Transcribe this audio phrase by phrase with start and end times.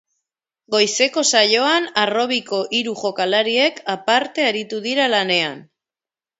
[0.75, 5.65] Goizeko saioan harrobiko hiru jokalariek aparte aritu dira lanean.